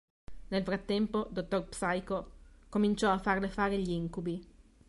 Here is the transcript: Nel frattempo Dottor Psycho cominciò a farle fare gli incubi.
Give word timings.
Nel 0.47 0.63
frattempo 0.63 1.27
Dottor 1.29 1.65
Psycho 1.67 2.31
cominciò 2.69 3.11
a 3.11 3.19
farle 3.19 3.49
fare 3.49 3.77
gli 3.77 3.91
incubi. 3.91 4.43